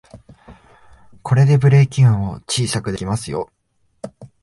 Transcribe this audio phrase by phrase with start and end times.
[1.21, 3.51] これでブレーキ音を小さくできますよ